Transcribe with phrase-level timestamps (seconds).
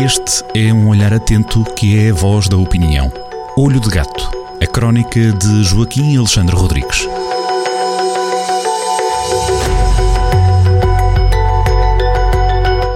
[0.00, 3.12] Este é um olhar atento que é a voz da opinião.
[3.56, 4.30] Olho de Gato,
[4.62, 7.08] a crónica de Joaquim Alexandre Rodrigues.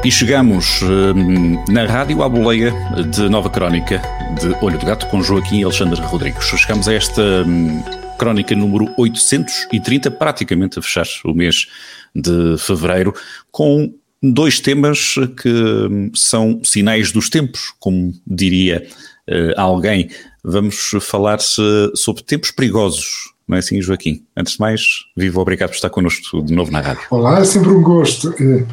[0.04, 2.72] E chegamos hum, na Rádio à Boleia
[3.10, 4.00] de Nova Crónica
[4.40, 6.44] de Olho de Gato com Joaquim Alexandre Rodrigues.
[6.44, 7.82] Chegamos a esta hum,
[8.16, 11.66] crónica número 830, praticamente a fechar o mês
[12.14, 13.12] de fevereiro,
[13.50, 13.92] com
[14.22, 18.86] dois temas que são sinais dos tempos, como diria
[19.28, 20.10] uh, alguém.
[20.44, 24.24] Vamos falar sobre tempos perigosos, não é assim, Joaquim?
[24.36, 24.82] Antes de mais,
[25.16, 27.02] vivo, obrigado por estar connosco de novo na rádio.
[27.10, 28.32] Olá, é sempre um gosto.
[28.40, 28.64] Eh,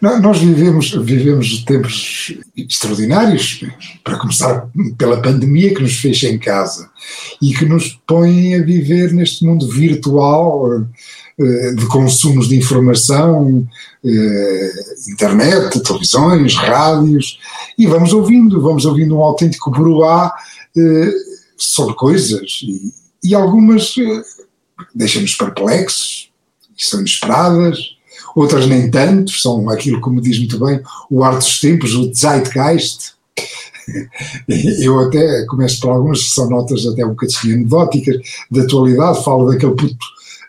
[0.00, 3.64] nós vivemos, vivemos tempos extraordinários,
[4.02, 6.90] para começar pela pandemia que nos fez em casa
[7.40, 10.84] e que nos põe a viver neste mundo virtual
[11.38, 13.66] eh, de consumos de informação,
[14.04, 14.72] eh,
[15.10, 17.38] internet, televisões, rádios,
[17.78, 20.32] e vamos ouvindo, vamos ouvindo um autêntico bruá
[21.56, 22.92] sobre coisas, e,
[23.24, 23.94] e algumas
[24.94, 26.30] deixam-nos perplexos,
[26.76, 27.96] são inesperadas,
[28.36, 30.80] outras nem tanto, são aquilo, como diz muito bem,
[31.10, 33.14] o arte dos tempos, o zeitgeist,
[34.80, 38.16] eu até começo por algumas que são notas até um bocadinho anedóticas
[38.50, 40.06] da atualidade, falo daquele puto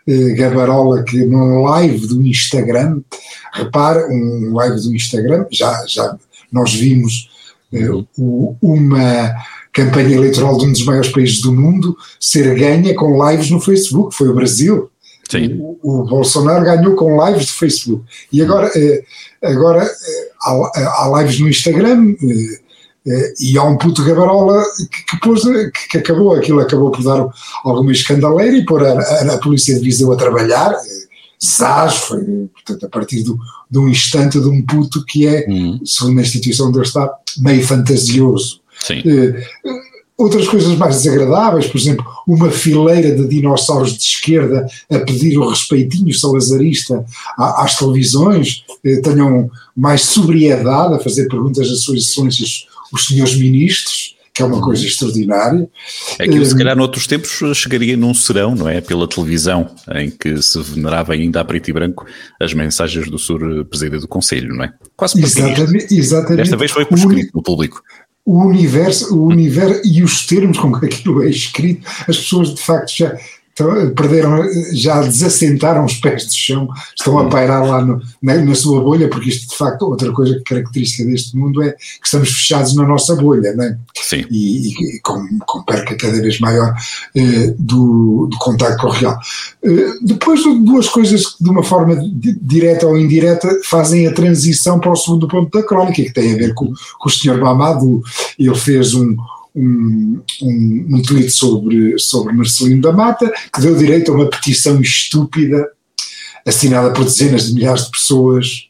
[0.08, 3.00] eh, Gabarola que num live do Instagram,
[3.52, 6.16] repara, um live do Instagram, já, já
[6.50, 7.28] nós vimos
[7.72, 9.34] eh, o, uma
[9.76, 14.16] campanha eleitoral de um dos maiores países do mundo ser ganha com lives no Facebook,
[14.16, 14.90] foi o Brasil.
[15.30, 15.58] Sim.
[15.60, 18.02] O, o Bolsonaro ganhou com lives do Facebook.
[18.32, 19.04] E agora, eh,
[19.42, 25.20] agora eh, há, há lives no Instagram, eh, e há um puto gabarola que, que,
[25.20, 25.42] pôs,
[25.90, 27.28] que, acabou, aquilo acabou por dar
[27.62, 30.74] alguma escandaleira e pôr a, a, a polícia de Viseu a trabalhar,
[31.44, 33.38] Zaz foi, portanto, a partir do,
[33.70, 35.80] de um instante de um puto que é, hum.
[35.84, 38.64] segundo a instituição onde ele está, meio fantasioso.
[38.80, 39.00] Sim.
[39.00, 39.34] Uh,
[40.16, 45.48] outras coisas mais desagradáveis, por exemplo, uma fileira de dinossauros de esquerda a pedir o
[45.48, 47.04] respeitinho salazarista
[47.36, 48.64] às televisões,
[49.02, 54.60] tenham mais sobriedade a fazer perguntas às suas excelências os senhores ministros, que é uma
[54.60, 54.88] coisa uhum.
[54.88, 55.68] extraordinária.
[56.20, 58.82] Aquilo, se hum, calhar, noutros tempos chegaria num serão, não é?
[58.82, 62.06] Pela televisão, em que se venerava ainda a preto e branco
[62.38, 63.64] as mensagens do Sr.
[63.64, 64.74] Presidente do Conselho, não é?
[64.94, 66.36] Quase exatamente, exatamente.
[66.36, 67.82] Desta vez foi por escrito no público.
[68.26, 72.60] O universo, o universo e os termos com que aquilo é escrito, as pessoas de
[72.60, 73.16] facto já
[73.94, 78.80] perderam, já desassentaram os pés do chão, estão a pairar lá no, na, na, sua
[78.82, 82.86] bolha, porque isto de facto, outra coisa característica deste mundo é que estamos fechados na
[82.86, 83.78] nossa bolha, né?
[83.96, 84.24] Sim.
[84.30, 86.74] E, e com, com, perca cada vez maior
[87.14, 89.18] eh, do, do contacto com o real.
[89.64, 91.96] Eh, depois, duas coisas que de uma forma
[92.42, 96.36] direta ou indireta fazem a transição para o segundo ponto da crónica, que tem a
[96.36, 97.38] ver com, com o Sr.
[97.38, 98.02] Mamado,
[98.38, 99.16] ele fez um
[99.56, 104.80] um, um, um tweet sobre, sobre Marcelino da Mata, que deu direito a uma petição
[104.80, 105.72] estúpida,
[106.44, 108.68] assinada por dezenas de milhares de pessoas,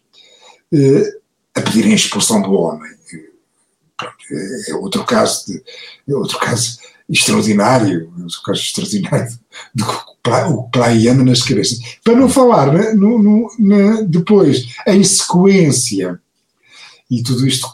[0.73, 1.13] eh,
[1.55, 2.91] a pedirem a expulsão do homem.
[4.31, 5.63] É, é outro caso, de,
[6.09, 9.39] é outro caso extraordinário, outro caso extraordinário
[9.75, 11.79] do o que para aí anda nas cabeças.
[12.03, 13.19] Para não falar, né, no,
[13.59, 16.21] no, depois, em sequência,
[17.11, 17.69] e tudo isto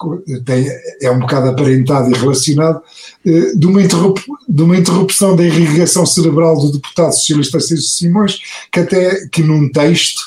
[0.45, 0.67] tem,
[1.01, 2.83] é um bocado aparentado e relacionado,
[3.25, 8.39] eh, de, uma de uma interrupção da irrigação cerebral do deputado socialista César Simões,
[8.71, 10.21] que até que num texto,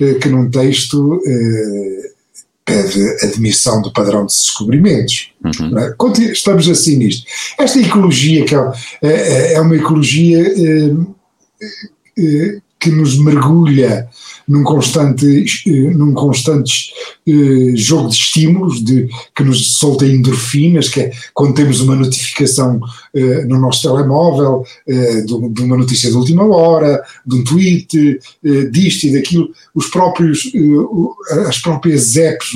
[0.00, 2.10] eh, que num texto eh,
[2.64, 5.30] pede admissão do padrão de descobrimentos.
[5.44, 5.78] Uhum.
[5.78, 5.94] É?
[6.32, 7.26] Estamos assim nisto.
[7.58, 8.72] Esta ecologia, que é,
[9.02, 10.42] é, é uma ecologia
[12.78, 14.08] que nos mergulha
[14.48, 16.92] num constante, eh, num constante
[17.26, 22.80] eh, jogo de estímulos de, que nos solta endorfinas, que é quando temos uma notificação
[23.14, 28.18] eh, no nosso telemóvel de, uma notícia de última hora, de um tweet,
[28.70, 30.50] disto e daquilo, os próprios,
[31.46, 32.48] as próprias apps,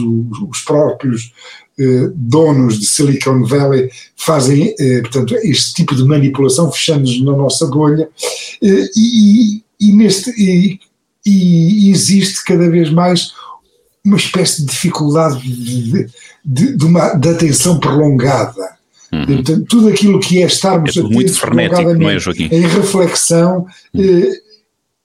[0.49, 1.33] os próprios
[2.15, 8.09] donos de Silicon Valley fazem, portanto, este tipo de manipulação, fechando-nos na nossa bolha,
[8.63, 10.81] e, e, neste, e,
[11.25, 13.33] e, existe cada vez mais
[14.05, 16.07] uma espécie de dificuldade de,
[16.45, 18.77] de, de uma, de atenção prolongada.
[19.13, 19.27] Uhum.
[19.27, 22.49] Portanto, tudo aquilo que é estarmos é muito frenético, não é, Joaquim?
[22.51, 24.33] em reflexão uhum.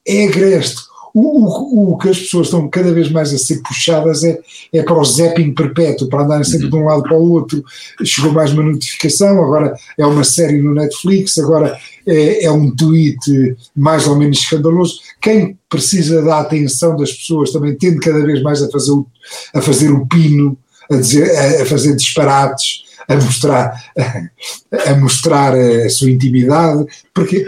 [0.07, 0.81] é agreste.
[1.13, 4.39] O, o, o, que as pessoas estão cada vez mais a ser puxadas é,
[4.73, 7.63] é para o zapping perpétuo, para andarem sempre de um lado para o outro.
[8.03, 13.55] Chegou mais uma notificação, agora é uma série no Netflix, agora é, é um tweet
[13.75, 14.99] mais ou menos escandaloso.
[15.21, 19.05] Quem precisa da atenção das pessoas também tende cada vez mais a fazer o,
[19.53, 20.57] a fazer o pino
[20.89, 21.29] a, dizer,
[21.61, 27.45] a fazer disparates, a mostrar, a, a mostrar a sua intimidade, porque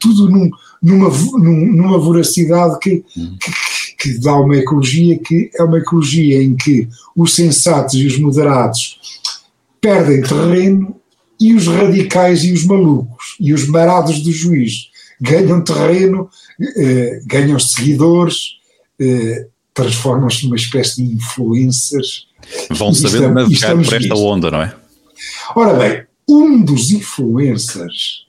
[0.00, 0.50] tudo num,
[0.82, 3.04] numa, numa voracidade que,
[3.40, 8.18] que, que, dá uma ecologia que é uma ecologia em que os sensatos e os
[8.18, 8.98] moderados
[9.80, 10.96] perdem terreno
[11.40, 14.88] e os radicais e os malucos e os marados do juízo
[15.20, 16.28] ganham terreno,
[16.76, 18.58] eh, ganham seguidores,
[19.00, 19.46] eh,
[19.78, 22.26] transformam-se numa espécie de influencers.
[22.70, 24.74] Vão saber navegar por esta onda, não é?
[25.54, 28.26] Ora bem, um dos influencers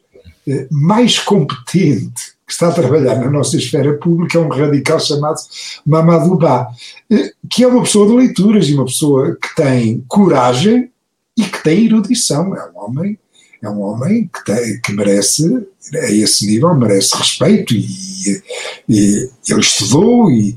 [0.47, 5.39] eh, mais competente que está a trabalhar na nossa esfera pública é um radical chamado
[5.85, 6.67] Mamadou Ba,
[7.11, 10.91] eh, que é uma pessoa de leituras e uma pessoa que tem coragem
[11.35, 12.55] e que tem erudição.
[12.55, 13.19] É um homem,
[13.61, 18.43] é um homem que, tem, que merece, a esse nível, merece respeito e,
[18.87, 20.55] e ele estudou e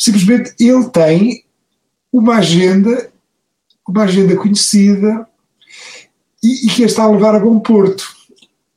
[0.00, 1.44] simplesmente ele tem
[2.10, 3.10] uma agenda,
[3.86, 5.26] uma agenda conhecida
[6.42, 8.02] e, e que a está a levar a bom porto.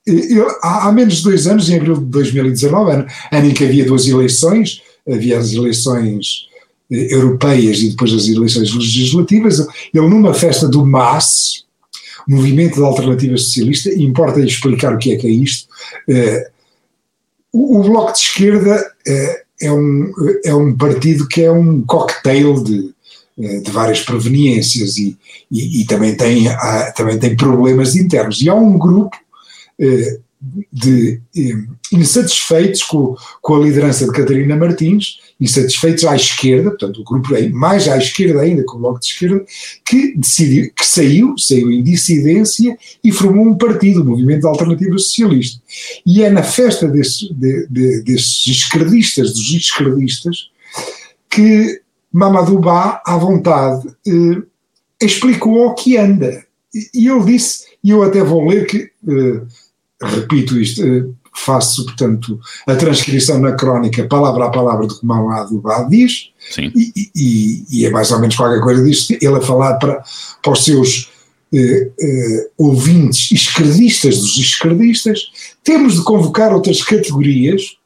[0.05, 3.63] Eu, há, há, menos de dois anos, em abril de 2019, ano, ano em que
[3.63, 6.49] havia duas eleições, havia as eleições
[6.91, 9.59] eh, europeias e depois as eleições legislativas,
[9.93, 11.63] ele numa festa do MAS,
[12.27, 15.69] Movimento de Alternativa Socialista, e importa explicar o que é que é isto,
[16.09, 16.51] eh,
[17.53, 20.11] o, o, Bloco de Esquerda eh, é, um,
[20.43, 22.93] é um partido que é um cocktail de,
[23.39, 25.17] eh, de várias proveniências e,
[25.51, 28.41] e, e também, tem, há, também tem problemas internos.
[28.41, 29.15] E há um grupo
[29.79, 30.19] eh,
[30.71, 31.53] de eh,
[31.91, 37.47] insatisfeitos com, com a liderança de Catarina Martins, insatisfeitos à esquerda, portanto o grupo é
[37.47, 39.45] mais à esquerda ainda que o Bloco de Esquerda,
[39.85, 44.97] que decidiu, que saiu, saiu em dissidência e formou um partido, o Movimento de Alternativa
[44.97, 45.61] Socialista.
[46.05, 50.49] E é na festa desses, de, de, desses esquerdistas, dos esquerdistas,
[51.29, 51.81] que
[52.11, 54.41] Mamadou Ba, à vontade, eh,
[55.01, 56.45] explicou o que anda.
[56.93, 59.41] E ele disse, e eu até vou ler que eh,
[60.03, 61.05] repito isto, eh,
[61.35, 67.09] faço, portanto, a transcrição na crónica, palavra a palavra do que Mamadou Bad diz, e,
[67.15, 70.03] e, e, é mais ou menos qualquer coisa disto, ele a falar para,
[70.41, 71.11] para os seus
[71.51, 75.31] eh, eh, ouvintes esquerdistas dos esquerdistas,
[75.63, 77.77] temos de convocar outras categorias,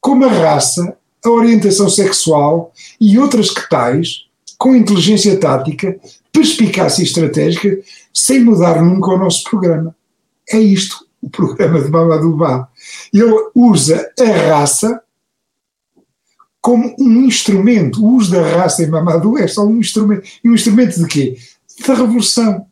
[0.00, 4.26] como a raça, a orientação sexual e outras que tais,
[4.58, 5.96] com inteligência tática,
[6.32, 7.78] perspicácia estratégica,
[8.12, 9.94] sem mudar nunca o nosso programa.
[10.48, 12.68] É isto o programa de Mamadou Ba.
[13.12, 15.02] Ele usa a raça
[16.60, 18.00] como um instrumento.
[18.04, 20.22] O uso da raça em Mamadou é só um instrumento.
[20.42, 21.36] E um instrumento de quê?
[21.84, 22.66] Da revolução.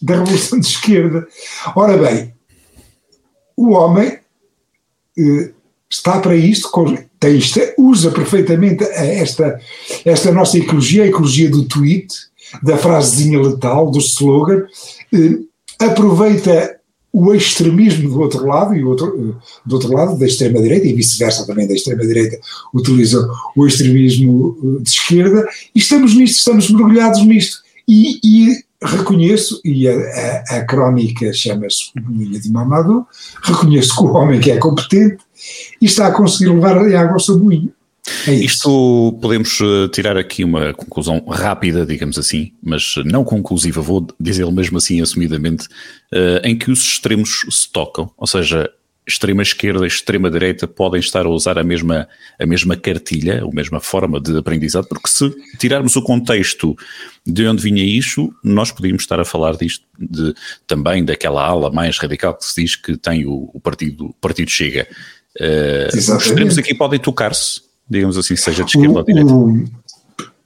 [0.00, 1.28] Da revolução de esquerda.
[1.76, 2.32] Ora bem,
[3.54, 4.18] o homem
[5.18, 5.52] eh,
[5.90, 6.70] está para isto,
[7.18, 7.38] tem,
[7.76, 9.60] usa perfeitamente esta,
[10.02, 12.14] esta nossa ecologia, a ecologia do tweet,
[12.62, 14.66] da frasezinha letal, do slogan,
[15.12, 15.40] eh,
[15.78, 16.79] aproveita
[17.12, 19.36] o extremismo do outro lado e outro,
[19.66, 22.38] do outro lado da extrema direita e vice-versa também da extrema direita
[22.72, 27.58] utiliza o extremismo eh, de esquerda e estamos nisto, estamos mergulhados nisto
[27.88, 33.06] e, e reconheço, e a, a, a crónica chama-se O de Mamadou,
[33.42, 35.18] reconheço que o homem que é competente
[35.80, 37.72] e está a conseguir levar a água ao seu moinho.
[38.26, 44.06] É Isto podemos eh, tirar aqui uma conclusão rápida, digamos assim, mas não conclusiva, vou
[44.18, 45.66] dizer mesmo assim assumidamente,
[46.12, 48.70] uh, em que os extremos se tocam, ou seja,
[49.06, 52.08] extrema esquerda e extrema direita podem estar a usar a mesma,
[52.38, 56.76] a mesma cartilha, a mesma forma de aprendizado, porque se tirarmos o contexto
[57.26, 60.34] de onde vinha isso, nós podíamos estar a falar disto de,
[60.66, 64.50] também daquela ala mais radical que se diz que tem o, o partido, o partido
[64.50, 64.86] Chega.
[65.38, 69.34] Uh, os extremos aqui podem tocar-se digamos assim, seja de esquerda ou de direita.
[69.34, 69.64] O,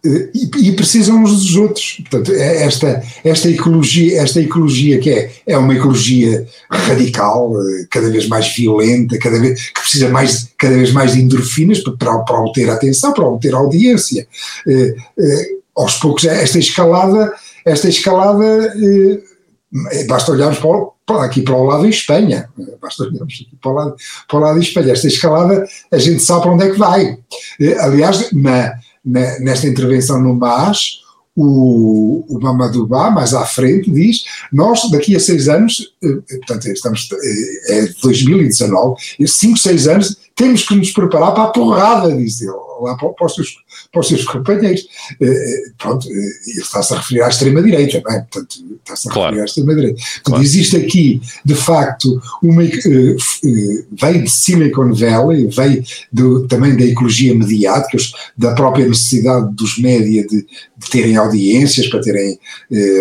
[0.05, 2.03] e, e, precisam uns dos outros.
[2.03, 8.11] Portanto, é esta, esta ecologia, esta ecologia que é, é uma ecologia radical, eh, cada
[8.11, 12.41] vez mais violenta, cada vez, que precisa mais, cada vez mais de endorfinas para, para
[12.41, 14.27] obter atenção, para obter audiência.
[14.69, 17.33] Eh, eh, aos poucos, esta escalada,
[17.65, 18.75] esta escalada,
[20.07, 22.49] basta olharmos para o, aqui para o lado da Espanha,
[22.81, 23.97] basta olharmos aqui para o lado,
[24.27, 27.19] para o lado da Espanha, esta escalada a gente sabe para onde é que vai.
[27.61, 28.73] Eh, aliás, na,
[29.05, 31.05] na, nesta intervenção no MAS,
[31.37, 36.69] o, o Mamadou Ba, mais à frente, diz: Nós, daqui a seis anos, eh, portanto,
[36.69, 38.97] estamos, eh, é 2019,
[39.27, 42.51] cinco, seis anos, temos que nos preparar para a porrada, diz ele,
[42.81, 43.57] lá para, para, os, seus,
[43.93, 44.83] para os seus companheiros.
[45.21, 48.21] Uh, pronto, uh, ele está-se a referir à extrema-direita, não é?
[48.21, 49.29] Portanto, está-se a claro.
[49.29, 50.03] referir à extrema-direita.
[50.25, 50.43] Claro.
[50.43, 52.63] existe aqui, de facto, uma.
[52.63, 53.17] Uh,
[53.93, 57.99] veio de Silicon Valley, veio do, também da ecologia mediática,
[58.37, 62.39] da própria necessidade dos média de, de terem audiências, para terem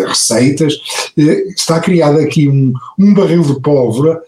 [0.06, 0.74] receitas.
[1.16, 4.20] está criado aqui um, um barril de pólvora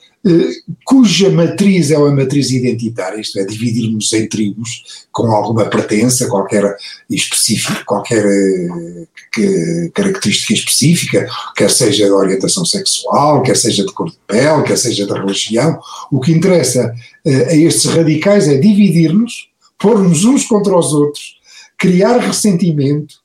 [0.84, 6.76] cuja matriz é a matriz identitária, isto é, dividirmos em tribos com alguma pertença, qualquer
[7.08, 14.18] específica, qualquer eh, característica específica, quer seja de orientação sexual, quer seja de cor de
[14.26, 15.78] pele, quer seja de religião.
[16.10, 21.36] O que interessa uh, a estes radicais é dividir-nos, pôr-nos uns contra os outros,
[21.78, 23.16] criar ressentimento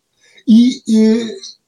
[0.47, 0.81] e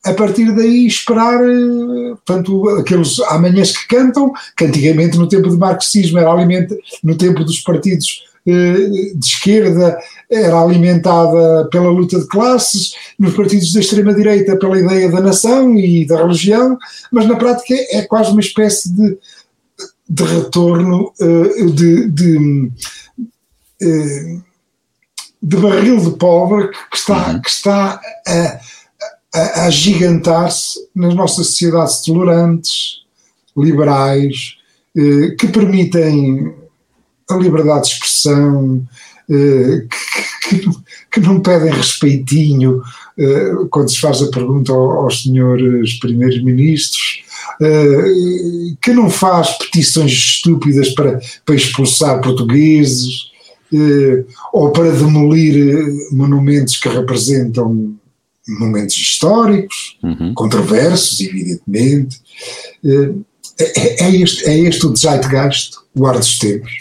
[0.06, 5.58] a partir daí esperar, eh, portanto, aqueles amanhãs que cantam, que antigamente no tempo do
[5.58, 9.98] marxismo era alimenta, no tempo dos partidos eh, de esquerda
[10.30, 16.06] era alimentada pela luta de classes, nos partidos da extrema-direita pela ideia da nação e
[16.06, 16.78] da religião,
[17.10, 19.18] mas na prática é quase uma espécie de,
[20.10, 22.72] de retorno eh, de, de,
[25.42, 27.42] de barril de pólvora que está, uhum.
[27.42, 28.60] que está a
[29.34, 33.04] a, a gigantar-se nas nossas sociedades tolerantes,
[33.58, 34.58] liberais,
[34.96, 36.54] eh, que permitem
[37.30, 38.88] a liberdade de expressão,
[39.30, 39.86] eh,
[40.50, 40.70] que, que,
[41.12, 42.82] que, não pedem respeitinho
[43.18, 47.24] eh, quando se faz a pergunta aos senhores primeiros ministros,
[47.62, 53.32] eh, que não faz petições estúpidas para, para expulsar portugueses
[53.74, 57.96] eh, ou para demolir eh, monumentos que representam
[58.48, 60.34] momentos históricos, uhum.
[60.34, 62.20] controversos, evidentemente.
[62.84, 63.14] Eh,
[63.60, 66.72] é, é, este, é este o zeitgeist, o ar dos tempos.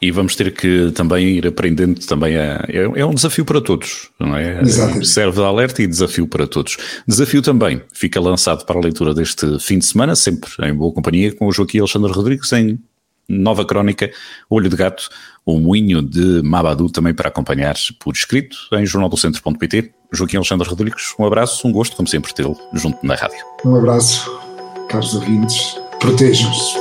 [0.00, 4.10] E vamos ter que também ir aprendendo também a, é, é um desafio para todos,
[4.18, 4.60] não é?
[4.60, 5.06] Exatamente.
[5.06, 6.76] Serve de alerta e desafio para todos.
[7.06, 11.32] Desafio também fica lançado para a leitura deste fim de semana, sempre em boa companhia
[11.32, 12.80] com o Joaquim Alexandre Rodrigues em
[13.28, 14.10] nova crónica
[14.48, 15.08] Olho de Gato,
[15.44, 21.24] o moinho de Mabadu também para acompanhar por escrito em jornaldocentro.pt Joaquim Alexandre Rodrigues, um
[21.24, 23.38] abraço, um gosto, como sempre, tê-lo junto na rádio.
[23.64, 24.30] Um abraço,
[24.88, 26.76] caros ouvintes, protejam-se.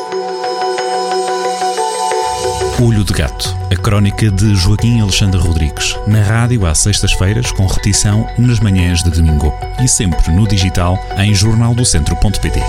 [2.84, 8.28] Olho de Gato, a crónica de Joaquim Alexandre Rodrigues, na rádio às sextas-feiras, com repetição
[8.40, 12.60] nas manhãs de domingo e sempre no digital em jornaldocentro.pt.